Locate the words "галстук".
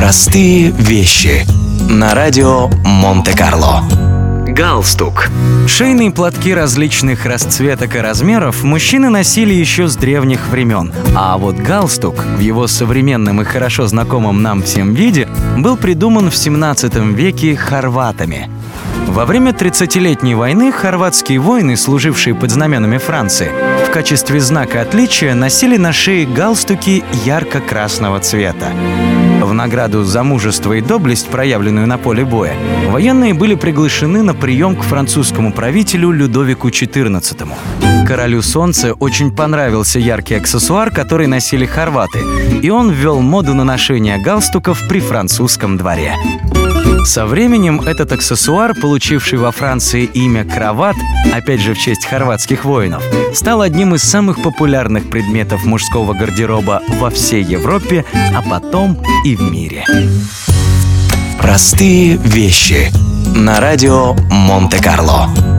4.46-5.28, 11.56-12.24